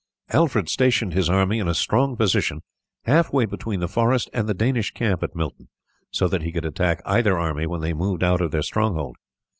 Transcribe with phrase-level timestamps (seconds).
[0.29, 2.63] Alfred stationed his army in a strong position
[3.03, 5.67] half way between the forest and the Danish camp at Milton,
[6.09, 9.15] so that he could attack either army when they moved out of their stronghold.